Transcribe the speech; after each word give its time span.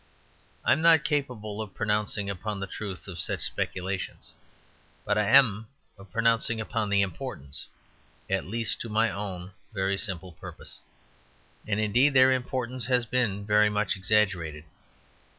I 0.65 0.71
am 0.71 0.81
not 0.81 1.03
capable 1.03 1.61
of 1.61 1.75
pronouncing 1.75 2.27
upon 2.27 2.59
the 2.59 2.65
truth 2.65 3.07
of 3.07 3.19
such 3.19 3.41
speculations, 3.43 4.31
but 5.05 5.15
I 5.15 5.25
am 5.29 5.67
of 5.95 6.09
pronouncing 6.11 6.59
upon 6.59 6.89
their 6.89 7.03
importance; 7.03 7.67
at 8.27 8.47
least, 8.47 8.81
to 8.81 8.89
my 8.89 9.11
own 9.11 9.51
very 9.73 9.99
simple 9.99 10.31
purpose. 10.31 10.79
And 11.67 11.79
indeed 11.79 12.15
their 12.15 12.31
importance 12.31 12.87
has 12.87 13.05
been 13.05 13.45
very 13.45 13.69
much 13.69 13.95
exaggerated. 13.95 14.63